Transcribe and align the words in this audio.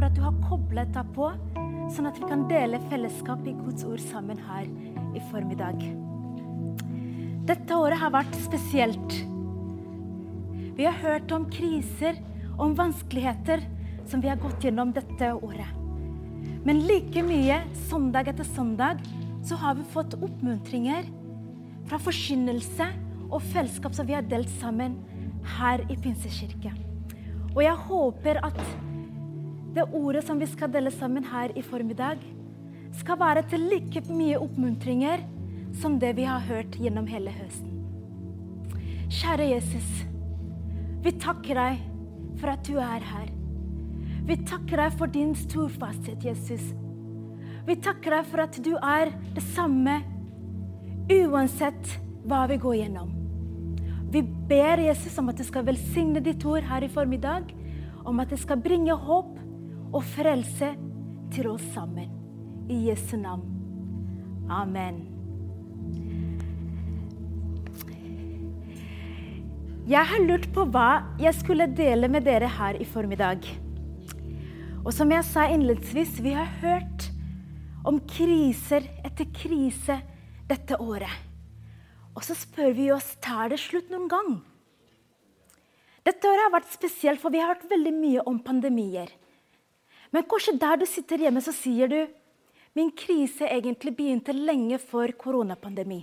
for 0.00 0.08
at 0.08 0.14
du 0.16 0.22
har 0.24 0.36
koblet 0.48 0.94
deg 0.94 1.08
på, 1.12 1.26
sånn 1.92 2.08
at 2.08 2.16
vi 2.16 2.24
kan 2.24 2.46
dele 2.48 2.78
fellesskap 2.88 3.42
i 3.44 3.52
Guds 3.52 3.84
ord 3.84 4.00
sammen 4.00 4.38
her 4.46 4.64
i 5.12 5.20
formiddag. 5.28 5.82
Dette 7.50 7.76
året 7.76 8.00
har 8.00 8.14
vært 8.14 8.38
spesielt. 8.40 9.18
Vi 10.78 10.88
har 10.88 10.96
hørt 11.02 11.36
om 11.36 11.44
kriser, 11.52 12.16
om 12.56 12.72
vanskeligheter 12.78 13.66
som 14.08 14.24
vi 14.24 14.32
har 14.32 14.40
gått 14.40 14.64
gjennom 14.64 14.96
dette 14.96 15.34
året. 15.36 15.76
Men 16.64 16.80
like 16.88 17.20
mye, 17.20 17.60
søndag 17.92 18.32
etter 18.32 18.48
søndag, 18.56 19.04
så 19.44 19.60
har 19.60 19.76
vi 19.76 19.88
fått 19.92 20.16
oppmuntringer 20.16 21.12
fra 21.90 22.00
forkynnelse 22.00 22.88
og 23.28 23.42
fellesskap 23.52 23.92
som 23.92 24.08
vi 24.08 24.16
har 24.16 24.24
delt 24.24 24.48
sammen 24.62 24.96
her 25.60 25.84
i 25.92 26.00
Pinsekirken. 26.00 26.86
Og 27.52 27.66
jeg 27.68 27.82
håper 27.90 28.40
at 28.48 28.64
det 29.74 29.86
ordet 29.94 30.24
som 30.26 30.40
vi 30.40 30.48
skal 30.50 30.72
dele 30.72 30.90
sammen 30.90 31.24
her 31.30 31.52
i 31.56 31.62
formiddag, 31.62 32.22
skal 32.98 33.18
være 33.20 33.44
til 33.50 33.68
like 33.70 34.02
mye 34.10 34.38
oppmuntringer 34.40 35.22
som 35.78 35.98
det 36.02 36.16
vi 36.18 36.26
har 36.26 36.42
hørt 36.48 36.78
gjennom 36.80 37.06
hele 37.06 37.30
høsten. 37.30 37.76
Kjære 39.10 39.46
Jesus, 39.52 39.90
vi 41.02 41.12
takker 41.18 41.58
deg 41.58 41.84
for 42.40 42.52
at 42.52 42.66
du 42.66 42.76
er 42.82 43.04
her. 43.04 43.30
Vi 44.26 44.36
takker 44.46 44.82
deg 44.82 44.98
for 44.98 45.10
din 45.10 45.32
storfasthet, 45.38 46.22
Jesus. 46.24 46.62
Vi 47.66 47.76
takker 47.82 48.18
deg 48.18 48.28
for 48.30 48.42
at 48.44 48.58
du 48.62 48.74
er 48.76 49.10
det 49.34 49.44
samme 49.54 50.00
uansett 51.10 51.96
hva 52.28 52.44
vi 52.50 52.58
går 52.62 52.76
gjennom. 52.82 53.10
Vi 54.10 54.22
ber 54.22 54.82
Jesus 54.82 55.16
om 55.22 55.30
at 55.30 55.38
du 55.38 55.46
skal 55.46 55.66
velsigne 55.66 56.22
ditt 56.22 56.44
ord 56.46 56.66
her 56.66 56.82
i 56.82 56.90
formiddag, 56.90 57.50
om 58.06 58.22
at 58.22 58.30
det 58.32 58.40
skal 58.42 58.58
bringe 58.62 58.94
håp 58.94 59.39
og 59.90 60.04
frelse 60.06 60.74
til 61.34 61.50
oss 61.50 61.64
sammen. 61.74 62.10
I 62.70 62.76
Jesu 62.88 63.16
navn. 63.18 63.46
Amen. 64.50 65.00
Jeg 69.90 70.06
har 70.06 70.22
lurt 70.22 70.44
på 70.54 70.62
hva 70.70 71.02
jeg 71.18 71.34
skulle 71.34 71.66
dele 71.74 72.06
med 72.12 72.22
dere 72.22 72.46
her 72.46 72.76
i 72.78 72.86
formiddag. 72.86 73.46
Og 74.84 74.92
som 74.94 75.10
jeg 75.10 75.26
sa 75.26 75.48
innledningsvis, 75.50 76.20
vi 76.22 76.36
har 76.36 76.46
hørt 76.60 77.08
om 77.82 77.98
kriser 78.06 78.86
etter 79.02 79.26
krise 79.34 79.96
dette 80.46 80.78
året. 80.78 81.10
Og 82.14 82.22
så 82.26 82.36
spør 82.38 82.70
vi 82.76 82.90
oss 82.94 83.16
tar 83.24 83.50
det 83.50 83.58
slutt 83.62 83.90
noen 83.90 84.06
gang. 84.10 84.30
Dette 86.06 86.28
året 86.30 86.46
har 86.46 86.54
vært 86.54 86.72
spesielt, 86.72 87.20
for 87.20 87.34
vi 87.34 87.42
har 87.42 87.52
hørt 87.52 87.66
veldig 87.70 87.92
mye 87.96 88.24
om 88.30 88.38
pandemier. 88.42 89.10
Men 90.10 90.26
kanskje 90.26 90.58
der 90.58 90.80
du 90.80 90.86
sitter 90.88 91.22
hjemme, 91.22 91.42
så 91.42 91.54
sier 91.54 91.90
du 91.90 92.00
min 92.78 92.90
krise 92.94 93.48
egentlig 93.50 93.94
begynte 93.98 94.34
lenge 94.34 94.78
før 94.82 95.12
koronapandemi. 95.18 96.00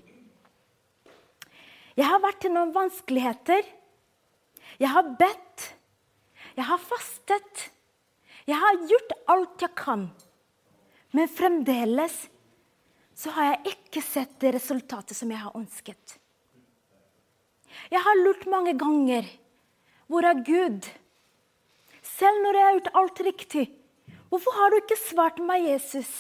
Jeg 1.98 2.06
har 2.06 2.22
vært 2.22 2.46
i 2.46 2.52
noen 2.54 2.74
vanskeligheter. 2.76 3.66
Jeg 4.78 4.92
har 4.94 5.16
bedt. 5.18 5.72
Jeg 6.58 6.68
har 6.68 6.82
fastet. 6.82 7.68
Jeg 8.48 8.60
har 8.62 8.84
gjort 8.90 9.16
alt 9.34 9.64
jeg 9.66 9.74
kan. 9.80 10.08
Men 11.16 11.32
fremdeles 11.32 12.28
så 13.18 13.34
har 13.34 13.50
jeg 13.50 13.74
ikke 13.74 14.04
sett 14.06 14.36
det 14.44 14.54
resultatet 14.54 15.18
som 15.18 15.32
jeg 15.34 15.42
har 15.42 15.56
ønsket. 15.58 16.18
Jeg 17.90 18.02
har 18.04 18.22
lurt 18.22 18.46
mange 18.52 18.76
ganger. 18.78 19.26
Hvor 20.08 20.28
er 20.28 20.44
Gud? 20.46 20.86
Selv 22.06 22.44
når 22.44 22.60
jeg 22.60 22.68
har 22.68 22.78
gjort 22.78 22.98
alt 23.02 23.22
riktig, 23.26 23.66
hvorfor 24.30 24.58
har 24.58 24.72
du 24.72 24.80
ikke 24.82 25.00
svart 25.00 25.40
meg, 25.44 25.68
Jesus? 25.68 26.12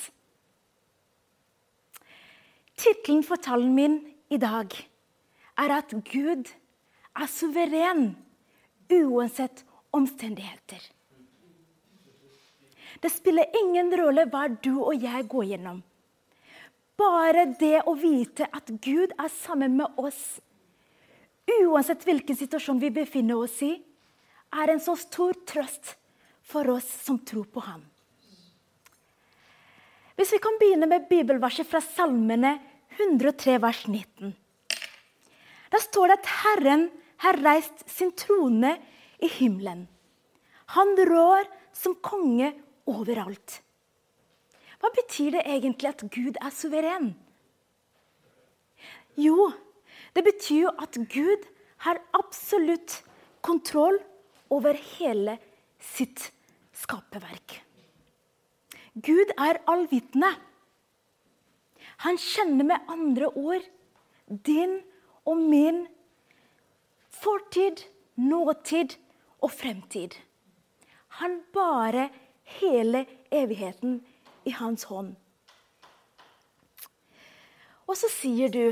Tittelen 2.77 3.23
for 3.25 3.41
talen 3.41 3.73
min 3.75 3.97
i 4.29 4.37
dag 4.37 4.73
er 5.57 5.73
at 5.79 5.95
Gud 6.11 6.51
er 7.17 7.29
suveren 7.31 8.11
uansett 8.93 9.63
omstendigheter. 9.95 10.79
Det 13.01 13.11
spiller 13.13 13.53
ingen 13.61 13.91
rolle 13.99 14.25
hva 14.29 14.47
du 14.49 14.73
og 14.79 14.95
jeg 15.01 15.27
går 15.29 15.49
gjennom. 15.51 15.81
Bare 16.97 17.45
det 17.59 17.83
å 17.85 17.93
vite 17.97 18.47
at 18.49 18.71
Gud 18.81 19.13
er 19.13 19.29
sammen 19.29 19.75
med 19.77 19.99
oss, 20.01 20.39
uansett 21.47 22.05
hvilken 22.07 22.37
situasjon 22.37 22.81
vi 22.81 22.89
befinner 22.93 23.43
oss 23.43 23.59
i, 23.65 23.75
er 24.57 24.71
en 24.73 24.81
så 24.81 24.95
stor 24.97 25.37
trøst 25.45 25.93
for 26.47 26.69
oss 26.73 26.87
som 27.05 27.19
tror 27.19 27.45
på 27.51 27.61
ham. 27.61 27.83
Hvis 30.17 30.33
vi 30.33 30.39
kan 30.41 30.55
begynne 30.57 30.89
med 30.89 31.05
bibelverset 31.09 31.67
fra 31.69 31.81
Salmene 31.83 32.55
103, 32.97 33.59
vers 33.61 33.83
19. 33.85 34.33
Da 35.69 35.81
står 35.83 36.09
det 36.09 36.17
at 36.17 36.31
Herren 36.41 36.87
har 37.21 37.37
reist 37.45 37.83
sin 37.91 38.09
trone 38.17 38.71
i 39.21 39.29
himmelen. 39.29 39.85
Han 40.73 40.95
rår 41.09 41.45
som 41.75 41.95
konge 42.01 42.49
overalt. 42.89 43.59
Hva 44.81 44.89
betyr 44.95 45.37
det 45.37 45.45
egentlig 45.45 45.91
at 45.91 46.03
Gud 46.13 46.41
er 46.41 46.53
suveren? 46.53 47.11
Jo, 49.17 49.51
det 50.17 50.25
betyr 50.25 50.67
jo 50.67 50.73
at 50.81 50.97
Gud 51.13 51.45
har 51.85 52.01
absolutt 52.17 53.01
kontroll 53.45 53.97
over 54.53 54.77
hele 54.97 55.37
sitt 55.93 56.31
skaperverk. 56.73 57.61
Gud 59.03 59.33
er 59.37 59.59
allvitende. 59.69 60.31
Han 62.05 62.17
kjenner 62.21 62.65
med 62.65 62.89
andre 62.89 63.29
ord 63.29 63.65
din 64.45 64.79
og 65.25 65.37
min 65.37 65.83
fortid, 67.13 67.83
nåtid 68.15 68.97
og 69.41 69.51
fremtid. 69.51 70.17
Han 71.21 71.41
bare 71.53 72.09
hele 72.57 73.05
evigheten 73.31 73.99
i 74.45 74.53
hans 74.55 74.87
hånd. 74.89 75.15
Og 77.87 77.95
så 77.95 78.09
sier 78.11 78.51
du 78.51 78.63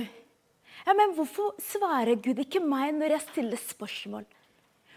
ja, 0.86 0.94
men 0.94 1.16
hvorfor 1.18 1.56
svarer 1.62 2.20
Gud 2.22 2.40
ikke 2.44 2.62
meg 2.62 2.94
når 2.98 3.16
jeg 3.16 3.26
stiller 3.30 3.62
spørsmål? 3.62 4.26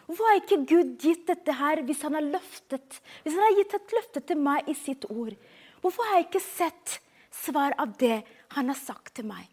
Har 0.09 0.39
ikke 0.41 0.63
Gud 0.65 0.95
gitt 1.03 1.27
dette 1.29 1.53
her 1.53 1.83
hvis 1.85 2.01
han 2.07 2.17
har 2.17 2.25
løftet, 2.25 3.01
hvis 3.23 3.37
han 3.37 3.45
har 3.45 3.57
gitt 3.59 3.77
et 3.77 3.95
løfte 3.97 4.23
til 4.25 4.41
meg 4.41 4.69
i 4.71 4.75
sitt 4.77 5.05
ord? 5.13 5.35
Hvorfor 5.83 6.09
har 6.09 6.19
jeg 6.19 6.29
ikke 6.29 6.45
sett 6.45 6.99
svar 7.35 7.77
av 7.79 7.93
det 8.01 8.23
han 8.57 8.73
har 8.73 8.79
sagt 8.79 9.15
til 9.19 9.29
meg? 9.29 9.45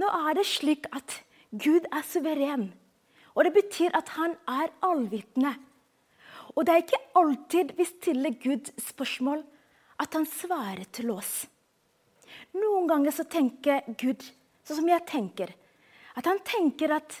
Nå 0.00 0.08
er 0.08 0.36
det 0.36 0.46
slik 0.48 0.88
at 0.94 1.20
Gud 1.52 1.86
er 1.92 2.04
suveren, 2.06 2.70
og 3.36 3.46
det 3.46 3.54
betyr 3.54 3.94
at 3.96 4.12
han 4.16 4.34
er 4.50 4.72
allvitende. 4.84 5.54
Og 6.56 6.66
det 6.66 6.74
er 6.74 6.84
ikke 6.84 7.02
alltid 7.16 7.74
vi 7.78 7.86
stiller 7.88 8.38
Gud 8.42 8.72
spørsmål 8.80 9.44
at 10.02 10.14
han 10.18 10.26
svarer 10.28 10.84
til 10.92 11.12
oss. 11.14 11.44
Noen 12.56 12.88
ganger 12.90 13.14
så 13.14 13.24
tenker 13.28 13.86
Gud 14.00 14.24
sånn 14.66 14.82
som 14.82 14.90
jeg 14.90 15.06
tenker. 15.08 15.52
At 16.18 16.28
han 16.28 16.42
tenker 16.44 16.92
at 16.98 17.16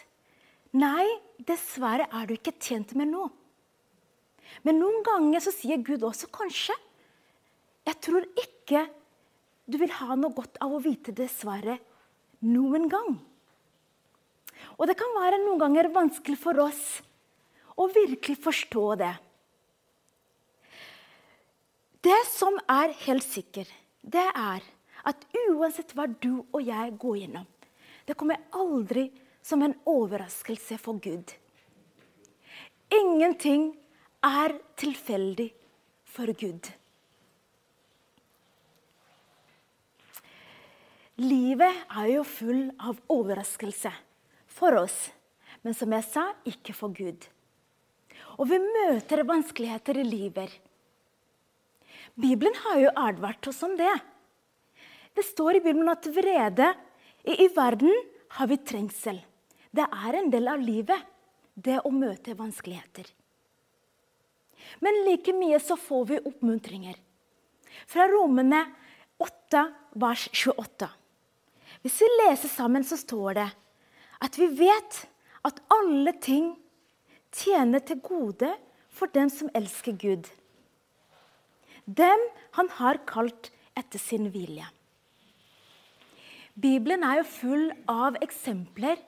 Nei, 0.72 1.04
dessverre 1.36 2.06
er 2.08 2.28
du 2.28 2.36
ikke 2.36 2.54
tjent 2.56 2.94
med 2.96 3.10
nå. 3.12 3.26
Men 4.64 4.78
noen 4.80 5.02
ganger 5.04 5.42
så 5.44 5.52
sier 5.54 5.80
Gud 5.84 6.04
også 6.06 6.30
kanskje. 6.32 6.76
Jeg 7.88 7.98
tror 8.04 8.24
ikke 8.40 8.86
du 9.68 9.78
vil 9.80 9.92
ha 9.98 10.16
noe 10.18 10.34
godt 10.34 10.58
av 10.64 10.72
å 10.74 10.80
vite 10.82 11.14
dessverre 11.16 11.76
noen 12.46 12.88
gang. 12.90 13.16
Og 14.78 14.88
det 14.88 14.96
kan 14.98 15.12
være 15.16 15.42
noen 15.42 15.60
ganger 15.60 15.92
vanskelig 15.92 16.38
for 16.40 16.58
oss 16.64 16.82
å 17.78 17.88
virkelig 17.92 18.38
forstå 18.42 18.86
det. 19.00 19.12
Det 22.02 22.20
som 22.26 22.56
er 22.70 22.94
helt 23.04 23.26
sikker, 23.26 23.68
det 24.02 24.24
er 24.26 24.64
at 25.06 25.26
uansett 25.48 25.92
hva 25.94 26.08
du 26.10 26.42
og 26.42 26.62
jeg 26.64 26.96
går 26.98 27.18
gjennom, 27.20 27.46
det 28.06 28.16
kommer 28.18 28.40
aldri 28.58 29.06
som 29.42 29.62
en 29.62 29.74
overraskelse 29.88 30.78
for 30.80 31.00
Gud. 31.02 31.34
Ingenting 32.92 33.72
er 34.22 34.54
tilfeldig 34.78 35.50
for 36.06 36.30
Gud. 36.38 36.70
Livet 41.22 41.82
er 41.92 42.08
jo 42.14 42.22
full 42.24 42.70
av 42.80 43.00
overraskelse 43.12 43.92
for 44.48 44.78
oss, 44.80 45.10
men 45.62 45.76
som 45.76 45.92
jeg 45.92 46.06
sa, 46.08 46.24
ikke 46.48 46.74
for 46.74 46.94
Gud. 46.96 47.26
Og 48.40 48.48
vi 48.50 48.58
møter 48.62 49.24
vanskeligheter 49.28 50.00
i 50.00 50.06
livet. 50.06 50.54
Bibelen 52.18 52.56
har 52.64 52.80
jo 52.80 52.94
advart 52.96 53.48
oss 53.48 53.60
om 53.64 53.76
det. 53.76 53.92
Det 55.12 55.24
står 55.26 55.58
i 55.58 55.64
Bibelen 55.64 55.92
at 55.92 56.08
vrede 56.12 56.72
i, 57.22 57.46
verden 57.54 57.92
har 58.38 58.48
vi 58.50 58.58
trengsel. 58.58 59.20
Det 59.72 59.84
er 59.88 60.18
en 60.18 60.30
del 60.32 60.50
av 60.52 60.60
livet, 60.60 61.00
det 61.54 61.78
å 61.80 61.92
møte 61.92 62.36
vanskeligheter. 62.36 63.06
Men 64.84 65.02
like 65.06 65.32
mye 65.36 65.58
så 65.60 65.78
får 65.80 66.04
vi 66.10 66.20
oppmuntringer. 66.28 66.96
Fra 67.88 68.06
Romene 68.10 68.60
8, 69.22 69.62
vers 70.00 70.26
28. 70.32 70.88
Hvis 71.82 71.98
vi 72.04 72.10
leser 72.20 72.52
sammen, 72.52 72.84
så 72.84 72.98
står 73.00 73.38
det 73.40 73.48
at 74.22 74.38
vi 74.38 74.48
vet 74.60 75.00
at 75.48 75.58
alle 75.72 76.12
ting 76.22 76.52
tjener 77.34 77.82
til 77.82 78.02
gode 78.04 78.52
for 78.92 79.10
dem 79.16 79.32
som 79.32 79.50
elsker 79.56 79.96
Gud. 79.98 80.28
Dem 81.86 82.28
han 82.58 82.68
har 82.78 83.00
kalt 83.08 83.50
etter 83.78 83.98
sin 83.98 84.28
vilje. 84.34 84.68
Bibelen 86.52 87.02
er 87.08 87.22
jo 87.22 87.30
full 87.32 87.70
av 87.88 88.18
eksempler 88.22 89.00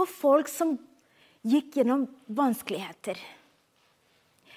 på 0.00 0.06
folk 0.08 0.48
som 0.48 0.78
gikk 1.44 1.76
gjennom 1.76 2.06
vanskeligheter. 2.32 3.18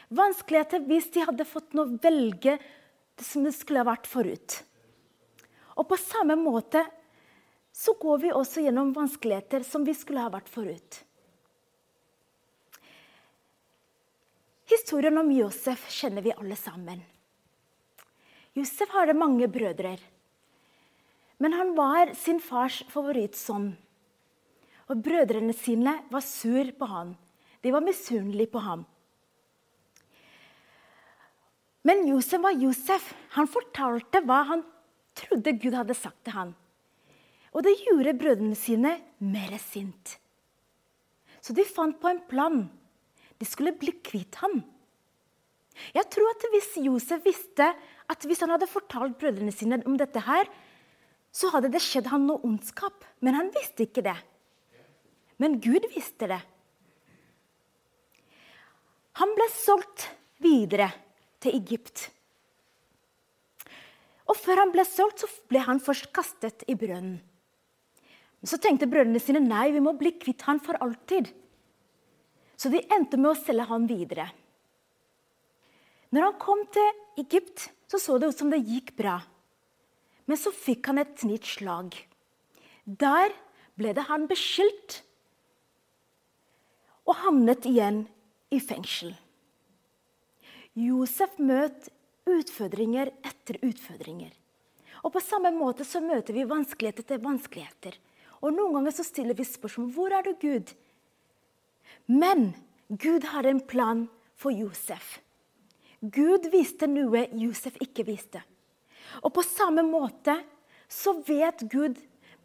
Vanskeligheter 0.07 0.85
hvis 0.87 1.09
de 1.11 1.25
hadde 1.27 1.47
fått 1.47 1.75
noe 1.75 1.97
velge 1.99 2.53
det 2.55 3.25
som 3.27 3.43
det 3.43 3.51
skulle 3.57 3.83
ha 3.83 3.89
vært 3.89 4.07
forut. 4.07 4.55
Og 5.75 5.89
på 5.89 5.99
samme 5.99 6.37
måte 6.39 6.85
så 7.75 7.97
går 7.99 8.23
vi 8.23 8.31
også 8.31 8.63
gjennom 8.63 8.93
vanskeligheter 8.95 9.67
som 9.67 9.83
vi 9.83 9.97
skulle 9.97 10.23
ha 10.23 10.31
vært 10.31 10.47
forut. 10.47 11.03
Historien 14.71 15.19
om 15.19 15.31
Josef 15.33 15.89
kjenner 15.91 16.23
vi 16.23 16.37
alle 16.37 16.55
sammen. 16.55 17.03
Josef 18.55 18.95
hadde 18.95 19.17
mange 19.17 19.51
brødre. 19.51 19.97
Men 21.43 21.59
han 21.59 21.75
var 21.75 22.15
sin 22.15 22.39
fars 22.39 22.85
favorittsønn. 22.93 23.73
Og 24.91 24.99
brødrene 25.03 25.53
sine 25.55 25.95
var 26.11 26.25
sur 26.25 26.71
på 26.77 26.89
han. 26.89 27.13
De 27.63 27.71
var 27.71 27.85
misunnelige 27.85 28.51
på 28.51 28.59
ham. 28.59 28.83
Men 31.83 32.05
Josef 32.07 32.41
var 32.43 32.55
Josef. 32.59 33.13
Han 33.35 33.47
fortalte 33.51 34.23
hva 34.23 34.41
han 34.51 34.63
trodde 35.15 35.55
Gud 35.59 35.75
hadde 35.75 35.95
sagt 35.97 36.23
til 36.25 36.35
ham. 36.35 36.53
Og 37.53 37.63
det 37.65 37.75
gjorde 37.83 38.15
brødrene 38.17 38.57
sine 38.57 38.97
mer 39.21 39.57
sint. 39.61 40.17
Så 41.43 41.53
de 41.55 41.65
fant 41.67 41.99
på 41.99 42.09
en 42.09 42.21
plan. 42.29 42.63
De 43.37 43.45
skulle 43.47 43.75
bli 43.75 43.91
kvitt 44.03 44.39
ham. 44.41 44.61
Jeg 45.93 46.05
tror 46.13 46.29
at 46.31 46.45
Hvis 46.53 46.75
Josef 46.85 47.25
visste 47.25 47.73
at 48.09 48.25
hvis 48.27 48.39
han 48.43 48.51
hadde 48.53 48.69
fortalt 48.69 49.17
brødrene 49.17 49.51
sine 49.51 49.81
om 49.85 49.97
dette, 49.97 50.19
her, 50.19 50.45
så 51.31 51.49
hadde 51.49 51.71
det 51.73 51.81
skjedd 51.81 52.11
han 52.11 52.27
noe 52.27 52.43
ondskap. 52.45 53.03
Men 53.21 53.35
han 53.39 53.51
visste 53.55 53.87
ikke 53.87 54.03
det. 54.05 54.17
Men 55.43 55.59
Gud 55.59 55.85
visste 55.91 56.29
det. 56.31 56.39
Han 59.19 59.33
ble 59.35 59.47
solgt 59.51 60.07
videre 60.41 60.87
til 61.43 61.57
Egypt. 61.59 62.07
Og 64.31 64.39
før 64.39 64.63
han 64.63 64.71
ble 64.73 64.85
solgt, 64.87 65.21
så 65.21 65.29
ble 65.51 65.61
han 65.67 65.83
først 65.83 66.09
kastet 66.15 66.63
i 66.71 66.77
brønnen. 66.79 67.19
Men 68.43 68.51
så 68.51 68.59
tenkte 68.59 68.89
brødrene 68.91 69.21
sine 69.23 69.39
nei, 69.43 69.69
vi 69.71 69.83
må 69.83 69.93
bli 69.99 70.15
kvitt 70.19 70.43
han 70.47 70.59
for 70.63 70.79
alltid. 70.83 71.29
Så 72.59 72.71
de 72.71 72.81
endte 72.91 73.19
med 73.19 73.31
å 73.31 73.37
selge 73.39 73.67
han 73.69 73.85
videre. 73.87 74.25
Når 76.13 76.27
han 76.27 76.41
kom 76.41 76.65
til 76.71 77.23
Egypt, 77.23 77.69
så 77.87 77.99
så 78.01 78.17
det 78.19 78.31
ut 78.31 78.39
som 78.39 78.51
det 78.51 78.63
gikk 78.63 78.91
bra. 78.99 79.19
Men 80.27 80.39
så 80.39 80.51
fikk 80.55 80.91
han 80.91 81.01
et 81.01 81.23
nytt 81.27 81.47
slag. 81.47 81.95
Der 82.83 83.31
ble 83.79 83.95
det 83.95 84.07
han 84.09 84.27
beskyldt 84.29 85.01
og 87.07 87.19
havnet 87.23 87.65
igjen 87.67 88.03
i 88.53 88.59
fengsel. 88.63 89.13
Josef 90.73 91.35
møter 91.37 91.91
utfordringer 92.29 93.11
etter 93.25 93.59
utfordringer. 93.61 94.31
Og 95.03 95.11
På 95.11 95.19
samme 95.19 95.51
måte 95.51 95.83
så 95.83 95.99
møter 96.01 96.33
vi 96.33 96.47
vanskeligheter 96.47 97.03
til 97.03 97.23
vanskeligheter. 97.23 97.97
Og 98.41 98.55
Noen 98.55 98.77
ganger 98.77 98.95
så 98.95 99.03
stiller 99.03 99.35
vi 99.35 99.45
spørsmål 99.47 99.91
hvor 99.91 100.15
er 100.15 100.23
du, 100.23 100.33
Gud? 100.39 100.71
Men 102.07 102.53
Gud 102.87 103.27
har 103.33 103.47
en 103.47 103.59
plan 103.59 104.07
for 104.35 104.51
Josef. 104.55 105.19
Gud 105.99 106.49
viste 106.51 106.87
noe 106.87 107.27
Josef 107.39 107.77
ikke 107.83 108.07
viste. 108.07 108.41
Og 109.23 109.31
på 109.35 109.43
samme 109.45 109.83
måte 109.87 110.35
så 110.91 111.15
vet 111.27 111.63
Gud 111.71 111.99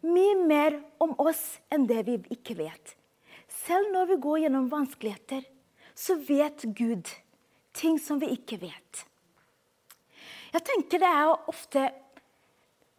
mye 0.05 0.37
mer 0.47 0.79
om 1.03 1.15
oss 1.19 1.59
enn 1.71 1.87
det 1.89 2.05
vi 2.07 2.19
ikke 2.35 2.55
vet. 2.59 2.95
Selv 3.59 3.91
når 3.91 4.13
vi 4.13 4.19
går 4.23 4.43
gjennom 4.45 4.69
vanskeligheter, 4.71 5.43
så 5.95 6.15
vet 6.15 6.63
Gud 6.77 7.09
ting 7.75 7.99
som 7.99 8.19
vi 8.21 8.31
ikke 8.35 8.59
vet. 8.61 9.03
Jeg 10.53 10.65
tenker 10.65 11.01
det 11.01 11.09
er 11.09 11.49
ofte 11.51 11.83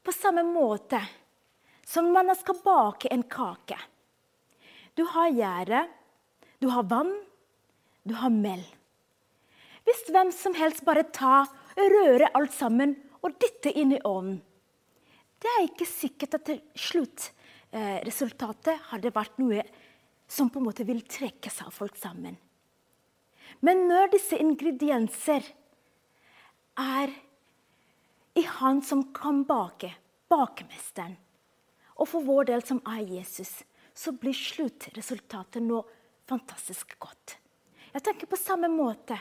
på 0.04 0.12
samme 0.14 0.44
måte 0.46 1.00
som 1.86 2.12
man 2.14 2.30
skal 2.38 2.60
bake 2.62 3.10
en 3.10 3.24
kake. 3.26 3.78
Du 4.94 5.02
har 5.14 5.32
gjæret, 5.34 5.88
du 6.60 6.68
har 6.70 6.86
vann, 6.86 7.10
du 8.04 8.14
har 8.14 8.30
mel. 8.30 8.62
Hvis 9.86 10.04
hvem 10.12 10.30
som 10.34 10.54
helst 10.54 10.84
bare 10.86 11.06
tar, 11.10 11.48
rører 11.76 12.30
alt 12.36 12.52
sammen 12.54 12.94
og 13.24 13.36
dytter 13.40 13.76
inn 13.78 13.94
i 13.94 14.00
ovnen 14.04 14.40
Det 15.40 15.48
er 15.54 15.64
ikke 15.64 15.86
sikkert 15.88 16.34
at 16.36 16.44
til 16.48 16.58
sluttresultatet 16.76 18.74
eh, 18.74 18.82
hadde 18.90 19.14
vært 19.14 19.38
noe 19.40 19.62
som 20.30 20.50
på 20.50 20.60
en 20.60 20.68
måte 20.68 20.86
vil 20.86 21.02
trekke 21.10 21.50
seg 21.50 21.66
av 21.66 21.74
folk 21.74 21.98
sammen. 21.98 22.36
Men 23.66 23.88
når 23.90 24.12
disse 24.14 24.38
ingredienser 24.38 25.44
er 26.78 27.12
i 28.38 28.44
Han 28.46 28.78
som 28.86 29.02
kan 29.14 29.42
bake, 29.44 29.90
bakemesteren, 30.30 31.16
og 31.98 32.08
for 32.08 32.24
vår 32.24 32.46
del 32.52 32.62
som 32.64 32.78
er 32.88 33.02
Jesus, 33.02 33.50
så 33.92 34.14
blir 34.16 34.36
sluttresultatet 34.36 35.60
nå 35.66 35.82
fantastisk 36.30 36.94
godt. 37.02 37.36
Jeg 37.90 38.04
tenker 38.06 38.30
på 38.30 38.38
samme 38.38 38.70
måte. 38.70 39.18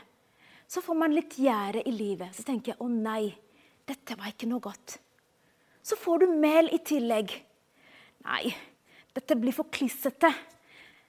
Så 0.70 0.84
får 0.86 0.96
man 0.96 1.16
litt 1.16 1.40
gjære 1.42 1.82
i 1.90 1.92
livet. 1.92 2.36
Så 2.38 2.46
tenker 2.46 2.76
jeg 2.76 2.82
å 2.86 2.88
nei, 2.94 3.34
dette 3.90 4.16
var 4.16 4.30
ikke 4.30 4.48
noe 4.48 4.62
godt. 4.62 5.00
Så 5.82 5.98
får 5.98 6.22
du 6.22 6.36
mel 6.38 6.70
i 6.70 6.78
tillegg. 6.86 7.34
Nei, 8.28 8.54
dette 9.18 9.38
blir 9.40 9.56
for 9.58 9.72
klissete. 9.74 10.30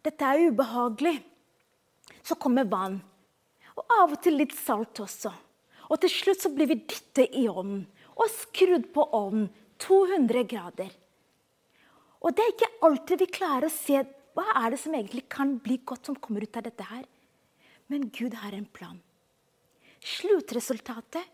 Dette 0.04 0.24
er 0.26 0.48
ubehagelig. 0.48 1.18
Så 2.22 2.36
kommer 2.40 2.68
vann. 2.68 2.98
Og 3.76 3.96
av 4.00 4.14
og 4.14 4.20
til 4.24 4.38
litt 4.40 4.54
salt 4.56 5.00
også. 5.02 5.32
Og 5.90 6.00
til 6.02 6.12
slutt 6.12 6.44
så 6.44 6.52
blir 6.54 6.70
vi 6.70 6.82
dyttet 6.82 7.34
i 7.36 7.46
ovnen 7.50 7.86
og 8.20 8.28
skrudd 8.32 8.90
på 8.94 9.04
ovnen 9.16 9.48
200 9.80 10.44
grader. 10.48 10.90
Og 12.20 12.34
det 12.36 12.44
er 12.44 12.52
ikke 12.52 12.72
alltid 12.86 13.22
vi 13.22 13.30
klarer 13.32 13.68
å 13.68 13.72
se 13.72 14.02
hva 14.36 14.44
er 14.60 14.74
det 14.74 14.80
som 14.82 14.94
egentlig 14.94 15.24
kan 15.32 15.56
bli 15.62 15.80
godt 15.88 16.10
som 16.10 16.18
kommer 16.20 16.44
ut 16.44 16.58
av 16.60 16.66
dette 16.66 16.86
her. 16.86 17.06
Men 17.90 18.10
Gud 18.14 18.36
har 18.38 18.54
en 18.54 18.68
plan. 18.68 18.98
Sluttresultatet 20.00 21.24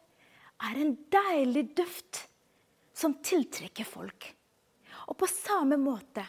er 0.67 0.81
en 0.81 0.95
deilig 1.13 1.67
duft 1.77 2.23
som 2.97 3.19
tiltrekker 3.21 3.87
folk. 3.87 4.31
Og 5.11 5.19
på 5.21 5.29
samme 5.29 5.77
måte 5.79 6.25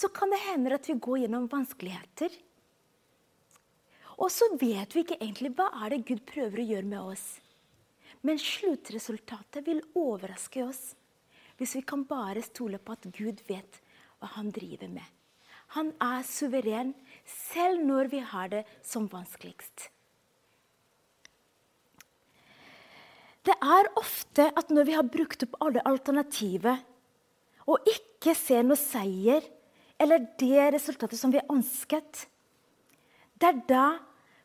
så 0.00 0.08
kan 0.08 0.32
det 0.32 0.40
hende 0.46 0.72
at 0.72 0.88
vi 0.88 0.96
går 0.96 1.24
gjennom 1.24 1.48
vanskeligheter. 1.52 2.32
Og 4.20 4.32
så 4.32 4.48
vet 4.60 4.94
vi 4.96 5.04
ikke 5.04 5.18
egentlig 5.20 5.52
hva 5.58 5.68
er 5.82 5.92
det 5.92 6.06
Gud 6.08 6.24
prøver 6.28 6.62
å 6.62 6.68
gjøre 6.72 6.88
med 6.88 7.12
oss. 7.14 7.26
Men 8.24 8.40
sluttresultatet 8.40 9.64
vil 9.68 9.84
overraske 9.96 10.64
oss 10.64 10.90
hvis 11.60 11.74
vi 11.76 11.84
kan 11.84 12.06
bare 12.08 12.40
stole 12.40 12.80
på 12.80 12.96
at 12.96 13.04
Gud 13.12 13.42
vet 13.48 13.80
hva 14.20 14.30
han 14.38 14.48
driver 14.56 14.88
med. 14.88 15.04
Han 15.76 15.92
er 16.02 16.24
suveren 16.26 16.94
selv 17.28 17.84
når 17.84 18.08
vi 18.12 18.22
har 18.24 18.48
det 18.52 18.64
som 18.80 19.04
vanskeligst. 19.12 19.90
Det 23.44 23.56
er 23.60 23.92
ofte 24.00 24.48
at 24.56 24.72
når 24.72 24.88
vi 24.88 24.96
har 24.96 25.12
brukt 25.12 25.44
opp 25.44 25.60
alle 25.64 25.84
alternativer 25.88 26.80
og 27.68 27.88
ikke 27.88 28.34
ser 28.36 28.64
noe 28.66 28.80
seier 28.80 29.44
eller 30.00 30.26
det 30.40 30.70
resultatet 30.74 31.20
som 31.20 31.32
vi 31.34 31.42
ønsket, 31.52 32.26
det 33.40 33.48
er 33.48 33.60
da 33.68 33.84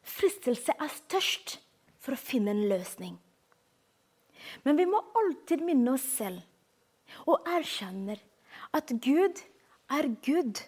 fristelse 0.05 0.75
er 0.75 0.91
størst 0.91 1.57
for 1.99 2.15
å 2.15 2.21
finne 2.21 2.53
en 2.53 2.67
løsning. 2.69 3.15
Men 4.63 4.77
vi 4.77 4.85
må 4.89 5.01
alltid 5.21 5.63
minne 5.65 5.95
oss 5.95 6.05
selv 6.17 6.43
og 7.25 7.47
erkjenne 7.49 8.17
at 8.75 8.91
Gud 9.01 9.41
er 9.95 10.09
Gud 10.25 10.61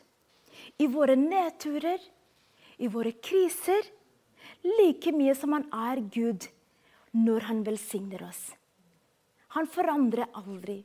i 0.81 0.87
våre 0.89 1.15
nedturer, 1.19 1.99
i 2.77 2.87
våre 2.89 3.13
kriser, 3.23 3.83
like 4.79 5.11
mye 5.13 5.35
som 5.37 5.53
han 5.55 5.67
er 5.73 6.01
Gud 6.13 6.47
når 7.17 7.47
han 7.49 7.63
velsigner 7.65 8.23
oss. 8.27 8.41
Han 9.55 9.69
forandrer 9.69 10.29
aldri. 10.37 10.81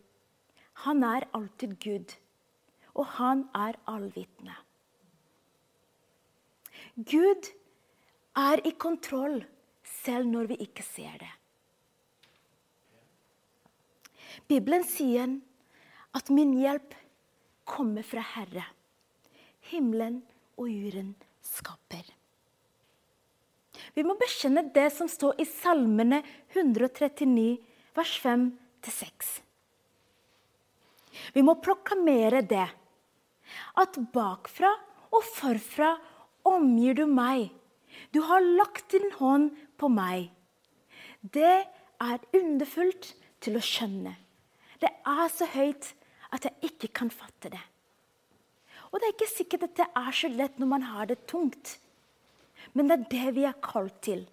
Han 0.86 1.02
er 1.04 1.26
alltid 1.36 1.76
Gud, 1.82 2.12
og 2.98 3.06
han 3.18 3.46
er 3.56 3.78
allvitende. 3.88 4.54
Gud 6.96 7.48
er 8.36 8.60
i 8.68 8.74
kontroll 8.76 9.40
selv 10.02 10.28
når 10.28 10.50
vi 10.52 10.60
ikke 10.66 10.84
ser 10.84 11.14
det. 11.20 11.30
Bibelen 14.48 14.84
sier 14.88 15.38
at 16.16 16.30
min 16.32 16.52
hjelp 16.58 16.96
kommer 17.68 18.04
fra 18.04 18.24
Herre. 18.34 18.64
Himmelen 19.70 20.20
og 20.58 20.68
jorden 20.68 21.14
skaper. 21.44 22.04
Vi 23.96 24.04
må 24.04 24.16
bekjenne 24.20 24.66
det 24.74 24.88
som 24.94 25.08
står 25.08 25.40
i 25.40 25.46
Salmene 25.48 26.22
139, 26.52 27.56
vers 27.96 28.12
5-6. 28.22 29.32
Vi 31.36 31.44
må 31.44 31.58
proklamere 31.60 32.40
det. 32.44 32.68
At 33.78 33.98
bakfra 34.14 34.70
og 35.12 35.24
forfra 35.34 35.94
omgir 36.48 36.96
du 36.98 37.04
meg. 37.06 37.50
Du 38.12 38.22
har 38.26 38.40
lagt 38.40 38.92
din 38.94 39.10
hånd 39.18 39.52
på 39.78 39.90
meg. 39.92 40.30
Det 41.22 41.58
er 42.02 42.24
underfullt 42.36 43.12
til 43.42 43.58
å 43.58 43.64
skjønne. 43.64 44.14
Det 44.82 44.90
er 44.90 45.28
så 45.30 45.46
høyt 45.52 45.92
at 46.32 46.48
jeg 46.48 46.72
ikke 46.72 46.90
kan 47.02 47.12
fatte 47.12 47.52
det. 47.52 47.62
Og 48.90 49.00
det 49.00 49.08
er 49.08 49.14
ikke 49.14 49.30
sikkert 49.30 49.66
at 49.68 49.76
det 49.78 49.88
er 49.96 50.16
så 50.16 50.28
lett 50.32 50.58
når 50.60 50.68
man 50.68 50.86
har 50.90 51.08
det 51.08 51.22
tungt. 51.30 51.76
Men 52.72 52.88
det 52.88 52.98
er 52.98 53.08
det 53.12 53.34
vi 53.38 53.46
er 53.48 53.62
kalt 53.64 54.02
til. 54.04 54.26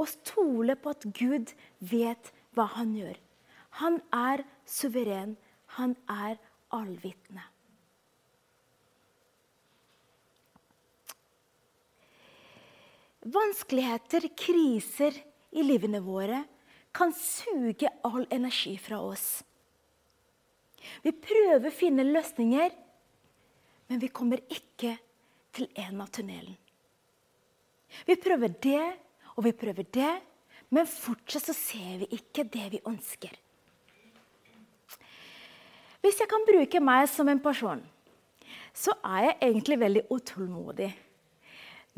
Å 0.00 0.06
stole 0.08 0.76
på 0.80 0.94
at 0.94 1.04
Gud 1.18 1.52
vet 1.92 2.32
hva 2.56 2.68
han 2.78 2.94
gjør. 2.96 3.18
Han 3.82 4.00
er 4.16 4.44
suveren. 4.68 5.36
Han 5.76 5.96
er 6.08 6.38
allvitende. 6.72 7.44
Vanskeligheter, 13.22 14.26
kriser 14.34 15.14
i 15.54 15.62
livene 15.62 16.00
våre 16.02 16.42
kan 16.92 17.12
suge 17.14 17.88
all 18.02 18.26
energi 18.30 18.74
fra 18.82 18.98
oss. 19.00 19.44
Vi 21.02 21.12
prøver 21.14 21.68
å 21.70 21.74
finne 21.74 22.06
løsninger, 22.08 22.72
men 23.86 24.02
vi 24.02 24.10
kommer 24.10 24.42
ikke 24.50 24.96
til 25.54 25.68
enden 25.76 26.02
av 26.02 26.10
tunnelen. 26.10 26.58
Vi 28.08 28.16
prøver 28.18 28.56
det, 28.64 28.82
og 29.36 29.46
vi 29.46 29.54
prøver 29.54 29.86
det, 29.94 30.12
men 30.72 30.88
fortsatt 30.88 31.46
så 31.46 31.54
ser 31.54 32.02
vi 32.02 32.10
ikke 32.16 32.46
det 32.48 32.66
vi 32.72 32.82
ønsker. 32.88 33.32
Hvis 36.02 36.18
jeg 36.18 36.30
kan 36.30 36.42
bruke 36.48 36.80
meg 36.82 37.06
som 37.12 37.28
en 37.30 37.42
person, 37.44 37.84
så 38.74 38.96
er 39.04 39.28
jeg 39.28 39.38
egentlig 39.46 39.78
veldig 39.78 40.04
utålmodig. 40.10 40.90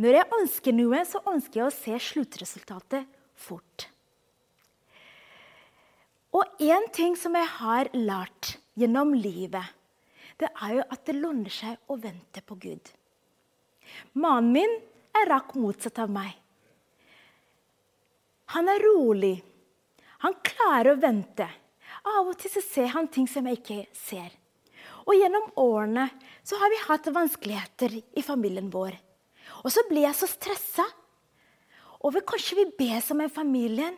Når 0.01 0.17
jeg 0.19 0.31
ønsker 0.41 0.75
noe, 0.75 1.03
så 1.07 1.21
ønsker 1.31 1.61
jeg 1.61 1.67
å 1.69 1.75
se 1.75 1.99
sluttresultatet 2.09 3.07
fort. 3.39 3.89
Og 6.35 6.63
én 6.67 6.89
ting 6.95 7.15
som 7.19 7.37
jeg 7.39 7.47
har 7.61 7.91
lært 7.95 8.57
gjennom 8.75 9.13
livet, 9.15 9.63
det 10.43 10.51
er 10.51 10.81
jo 10.81 10.87
at 10.91 11.05
det 11.07 11.15
lønner 11.15 11.53
seg 11.53 11.79
å 11.87 11.99
vente 12.01 12.43
på 12.43 12.59
Gud. 12.59 12.91
Mannen 14.19 14.51
min 14.57 14.75
er 15.15 15.31
rakk 15.31 15.55
motsatt 15.55 16.01
av 16.03 16.11
meg. 16.11 16.33
Han 18.57 18.69
er 18.69 18.83
rolig. 18.83 19.37
Han 20.27 20.35
klarer 20.43 20.95
å 20.95 21.01
vente. 21.01 21.47
Av 22.05 22.27
og 22.27 22.35
til 22.41 22.51
så 22.51 22.63
ser 22.65 22.91
han 22.97 23.07
ting 23.13 23.29
som 23.31 23.47
jeg 23.47 23.63
ikke 23.63 23.81
ser. 23.95 24.33
Og 25.07 25.15
Gjennom 25.15 25.51
årene 25.61 26.09
så 26.43 26.59
har 26.59 26.73
vi 26.73 26.83
hatt 26.89 27.15
vanskeligheter 27.15 27.95
i 27.95 28.25
familien 28.25 28.73
vår. 28.73 28.97
Og 29.65 29.73
så 29.73 29.85
blir 29.89 30.05
jeg 30.05 30.19
så 30.19 30.29
stressa 30.29 30.85
over 32.05 32.25
kanskje 32.29 32.59
vi 32.61 32.67
ber 32.79 33.01
som 33.01 33.21
en 33.25 33.33
familie, 33.33 33.89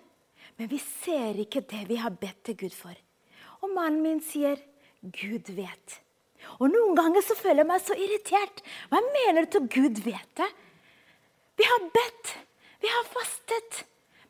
men 0.57 0.71
vi 0.71 0.79
ser 0.79 1.41
ikke 1.43 1.65
det 1.67 1.83
vi 1.89 1.99
har 1.99 2.15
bedt 2.15 2.45
til 2.47 2.59
Gud 2.63 2.75
for. 2.77 2.95
Og 3.67 3.73
mannen 3.75 4.03
min 4.03 4.21
sier, 4.23 4.61
'Gud 5.03 5.51
vet'. 5.59 6.01
Og 6.61 6.71
Noen 6.71 6.95
ganger 6.97 7.25
så 7.25 7.35
føler 7.35 7.65
jeg 7.65 7.71
meg 7.71 7.83
så 7.83 7.97
irritert. 7.99 8.63
Hva 8.91 9.01
mener 9.03 9.45
du 9.45 9.51
til 9.57 9.67
Gud 9.67 10.03
vet 10.07 10.31
det? 10.39 10.49
Vi 11.59 11.67
har 11.67 11.87
bedt, 11.95 12.33
vi 12.81 12.89
har 12.93 13.09
fastet, 13.11 13.83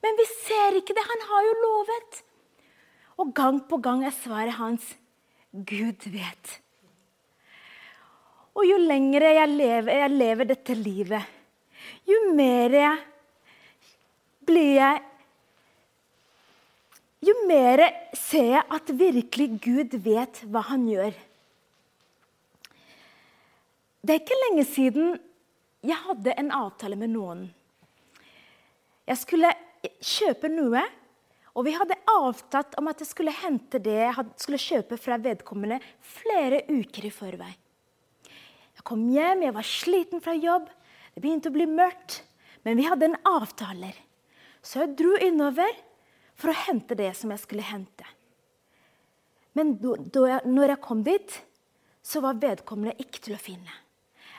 men 0.03 0.17
vi 0.17 0.27
ser 0.33 0.79
ikke 0.79 0.95
det. 0.97 1.05
Han 1.05 1.25
har 1.31 1.49
jo 1.49 1.55
lovet. 1.63 2.23
Og 3.21 3.35
gang 3.35 3.61
på 3.69 3.81
gang 3.83 4.05
er 4.05 4.15
svaret 4.15 4.57
hans 4.57 4.95
Gud 5.53 6.09
vet. 6.13 6.61
Og 8.57 8.65
jo 8.65 8.79
lengre 8.81 9.35
jeg 9.37 9.53
lever, 9.53 10.01
jeg 10.01 10.15
lever 10.17 10.49
dette 10.49 10.77
livet, 10.79 11.35
jo 12.09 12.23
mer 12.37 12.73
blir 14.47 14.73
jeg 14.79 15.03
jo 17.27 17.35
mer 17.49 17.83
ser 18.15 18.53
jeg 18.53 18.65
at 18.77 18.91
virkelig 18.95 19.47
Gud 19.65 19.97
vet 20.05 20.43
hva 20.47 20.63
han 20.69 20.85
gjør. 20.87 21.15
Det 24.07 24.15
er 24.15 24.21
ikke 24.23 24.43
lenge 24.45 24.67
siden 24.69 25.17
jeg 25.87 25.99
hadde 26.05 26.35
en 26.39 26.53
avtale 26.55 26.99
med 26.99 27.11
noen. 27.15 27.47
Jeg 29.07 29.19
skulle 29.23 29.51
kjøpe 30.03 30.51
noe, 30.53 30.83
og 31.57 31.67
vi 31.67 31.75
hadde 31.75 31.99
avtalt 32.11 32.75
om 32.79 32.91
at 32.91 33.03
jeg 33.03 33.11
skulle 33.11 33.35
hente 33.35 33.81
det 33.83 33.99
jeg 34.05 34.27
skulle 34.39 34.63
kjøpe 34.63 34.99
fra 35.01 35.19
vedkommende 35.19 35.81
flere 36.21 36.63
uker 36.69 37.09
i 37.09 37.15
forvei. 37.15 37.55
Kom 38.87 39.09
hjem, 39.11 39.43
jeg 39.43 39.55
var 39.57 39.67
sliten 39.67 40.23
fra 40.23 40.37
jobb, 40.39 40.69
det 41.15 41.23
begynte 41.25 41.51
å 41.51 41.57
bli 41.57 41.67
mørkt. 41.67 42.21
Men 42.67 42.79
vi 42.79 42.87
hadde 42.87 43.09
en 43.11 43.21
avtale. 43.31 43.93
Så 44.63 44.83
jeg 44.83 44.97
dro 44.99 45.15
innover 45.23 45.71
for 46.35 46.51
å 46.51 46.61
hente 46.67 46.97
det 46.99 47.13
som 47.19 47.31
jeg 47.31 47.43
skulle 47.45 47.67
hente. 47.67 48.07
Men 49.57 49.77
jeg, 49.81 50.41
når 50.45 50.75
jeg 50.75 50.83
kom 50.85 51.05
dit, 51.07 51.37
så 52.03 52.21
var 52.25 52.41
vedkommende 52.43 52.97
ikke 53.03 53.23
til 53.23 53.37
å 53.37 53.41
finne. 53.41 53.79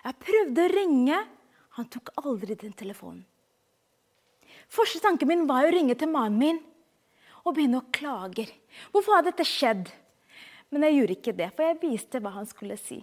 Jeg 0.03 0.19
prøvde 0.21 0.67
å 0.67 0.73
ringe. 0.73 1.23
Han 1.79 1.89
tok 1.93 2.11
aldri 2.23 2.57
den 2.59 2.75
telefonen. 2.77 3.23
Første 4.67 4.99
tanken 4.99 5.29
min 5.29 5.45
var 5.47 5.65
å 5.65 5.71
ringe 5.71 5.95
til 5.95 6.11
mannen 6.11 6.39
min 6.41 6.59
og 7.47 7.55
begynne 7.55 7.79
å 7.79 7.89
klage. 7.95 8.49
Hvorfor 8.91 9.17
har 9.17 9.27
dette 9.27 9.45
skjedd? 9.47 9.87
Men 10.67 10.83
jeg 10.83 10.97
gjorde 10.97 11.15
ikke 11.15 11.35
det, 11.37 11.51
for 11.55 11.63
jeg 11.63 11.79
viste 11.79 12.19
hva 12.19 12.33
han 12.35 12.49
skulle 12.49 12.75
si. 12.81 12.99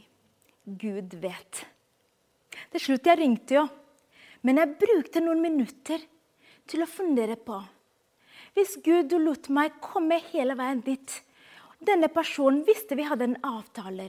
Gud 0.64 1.14
vet. 1.20 1.64
Til 2.72 2.80
slutt 2.80 3.06
jeg 3.08 3.20
ringte 3.20 3.58
jo, 3.58 3.64
men 4.44 4.60
jeg 4.60 4.76
brukte 4.80 5.22
noen 5.24 5.42
minutter 5.44 6.02
til 6.68 6.84
å 6.84 6.90
fundere 6.90 7.36
på 7.36 7.60
hvis 8.54 8.76
Gud 8.86 9.12
lot 9.18 9.48
meg 9.50 9.80
komme 9.82 10.20
hele 10.30 10.54
veien 10.58 10.82
dit 10.86 11.14
Denne 11.84 12.08
personen 12.08 12.62
visste 12.64 12.96
vi 12.96 13.04
hadde 13.04 13.26
en 13.26 13.40
avtale. 13.44 14.06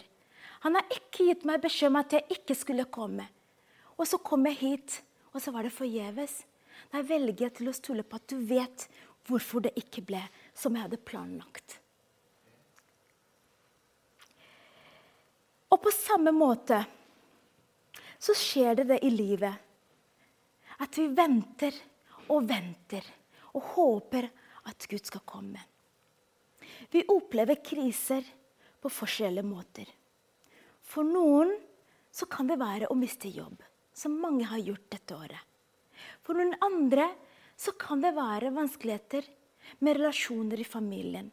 Han 0.63 0.77
har 0.77 0.93
ikke 0.93 1.25
gitt 1.27 1.41
meg 1.50 1.63
beskjed 1.63 1.89
om 1.91 1.97
at 2.00 2.13
jeg 2.15 2.38
ikke 2.38 2.55
skulle 2.55 2.85
komme. 2.88 3.25
Og 3.97 4.07
så 4.07 4.19
kom 4.24 4.45
jeg 4.47 4.59
hit, 4.62 5.00
og 5.33 5.41
så 5.43 5.51
var 5.51 5.67
det 5.67 5.74
forgjeves. 5.75 6.38
Da 6.93 7.01
velger 7.03 7.50
jeg 7.50 7.55
til 7.57 7.71
å 7.71 7.75
stole 7.75 8.05
på 8.07 8.21
at 8.21 8.29
du 8.31 8.38
vet 8.47 8.85
hvorfor 9.27 9.65
det 9.65 9.74
ikke 9.81 10.05
ble 10.07 10.21
som 10.55 10.77
jeg 10.77 10.85
hadde 10.85 11.01
planlagt. 11.03 11.81
Og 15.75 15.82
på 15.84 15.91
samme 15.91 16.32
måte 16.32 16.79
så 18.15 18.32
skjer 18.38 18.79
det 18.79 18.88
det 18.94 19.01
i 19.03 19.12
livet. 19.12 19.51
At 20.79 20.96
vi 20.96 21.10
venter 21.12 21.75
og 22.32 22.48
venter 22.48 23.03
og 23.55 23.74
håper 23.75 24.29
at 24.72 24.88
Gud 24.88 25.03
skal 25.03 25.24
komme. 25.27 25.60
Vi 26.91 27.03
opplever 27.12 27.60
kriser 27.60 28.24
på 28.79 28.91
forskjellige 28.91 29.44
måter. 29.44 29.88
For 30.86 31.03
noen 31.03 31.51
så 32.08 32.27
kan 32.32 32.48
det 32.48 32.60
være 32.62 32.88
å 32.88 32.96
miste 32.96 33.27
jobb, 33.27 33.58
som 33.91 34.15
mange 34.22 34.48
har 34.48 34.63
gjort 34.63 34.88
dette 34.96 35.17
året. 35.17 35.41
For 36.24 36.38
noen 36.38 36.55
andre 36.63 37.10
så 37.60 37.75
kan 37.79 38.00
det 38.03 38.15
være 38.15 38.53
vanskeligheter 38.55 39.27
med 39.84 39.98
relasjoner 40.00 40.62
i 40.62 40.67
familien. 40.67 41.27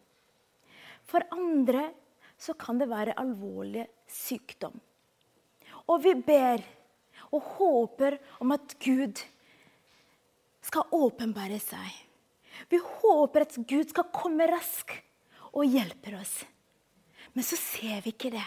For 1.06 1.22
andre 1.30 1.90
så 2.38 2.56
kan 2.58 2.80
det 2.80 2.90
være 2.90 3.14
alvorlig 3.22 3.84
sykdom. 4.12 4.76
Og 5.88 6.02
vi 6.04 6.14
ber 6.14 6.62
og 7.32 7.52
håper 7.56 8.18
om 8.44 8.52
at 8.54 8.76
Gud 8.82 9.20
skal 10.62 10.94
åpenbare 10.94 11.58
seg. 11.62 11.90
Vi 12.70 12.78
håper 12.78 13.46
at 13.46 13.56
Gud 13.68 13.88
skal 13.90 14.12
komme 14.14 14.46
raskt 14.50 15.00
og 15.52 15.68
hjelpe 15.68 16.14
oss. 16.18 16.42
Men 17.32 17.44
så 17.46 17.56
ser 17.58 18.02
vi 18.04 18.12
ikke 18.12 18.32
det. 18.34 18.46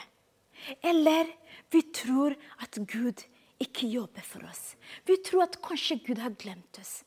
Eller 0.86 1.30
vi 1.74 1.82
tror 1.94 2.36
at 2.64 2.78
Gud 2.88 3.26
ikke 3.62 3.90
jobber 3.90 4.26
for 4.26 4.46
oss. 4.48 4.76
Vi 5.06 5.18
tror 5.26 5.46
at 5.48 5.60
kanskje 5.64 6.00
Gud 6.06 6.22
har 6.22 6.36
glemt 6.38 6.80
oss. 6.82 7.04